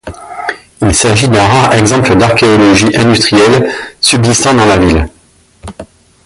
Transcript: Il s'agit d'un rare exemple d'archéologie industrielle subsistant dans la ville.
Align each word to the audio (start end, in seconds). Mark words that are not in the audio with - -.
Il 0.81 0.95
s'agit 0.95 1.27
d'un 1.29 1.45
rare 1.45 1.73
exemple 1.75 2.15
d'archéologie 2.15 2.97
industrielle 2.97 3.69
subsistant 3.99 4.55
dans 4.55 4.65
la 4.65 4.79
ville. 4.79 5.07